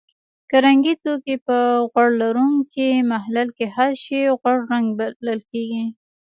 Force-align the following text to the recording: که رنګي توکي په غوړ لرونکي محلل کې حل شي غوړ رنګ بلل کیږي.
که 0.49 0.57
رنګي 0.65 0.93
توکي 1.03 1.35
په 1.47 1.57
غوړ 1.91 2.09
لرونکي 2.21 2.89
محلل 3.11 3.47
کې 3.57 3.65
حل 3.75 3.91
شي 4.03 4.19
غوړ 4.39 4.57
رنګ 4.71 4.87
بلل 4.99 5.39
کیږي. 5.51 5.85